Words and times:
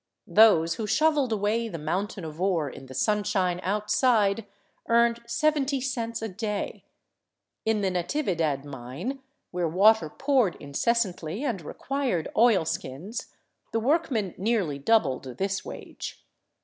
Those 0.25 0.73
who 0.73 0.87
shoveled 0.87 1.31
away 1.31 1.69
the 1.69 1.77
mountain 1.77 2.25
of 2.25 2.41
ore 2.41 2.67
in 2.67 2.87
the 2.87 2.95
sunshine 2.95 3.59
outside 3.61 4.47
earned 4.89 5.21
seventy 5.27 5.79
cents 5.79 6.23
a 6.23 6.27
day; 6.27 6.85
in 7.67 7.81
the 7.81 7.91
Natividad 7.91 8.65
mine, 8.65 9.19
where 9.51 9.67
water 9.67 10.09
poured 10.09 10.55
in 10.55 10.73
cessantly 10.73 11.43
and 11.45 11.61
required 11.61 12.29
oilskins, 12.35 13.27
the 13.73 13.79
workmen 13.79 14.33
nearly 14.39 14.79
doubled 14.79 15.37
this 15.37 15.63
wage. 15.63 16.25